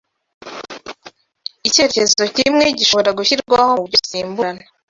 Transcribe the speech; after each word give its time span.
icyerekezo 1.67 2.21
kimwe 2.35 2.65
gishobora 2.79 3.09
gushyirwaho 3.17 3.65
mu 3.73 3.79
buryo 3.83 3.97
busimburana 4.03 4.63